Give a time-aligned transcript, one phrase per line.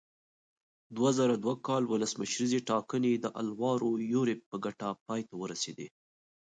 [0.95, 5.87] دوه زره دوه کال ولسمشریزې ټاکنې د الوارو یوریب په ګټه پای ته ورسېدې.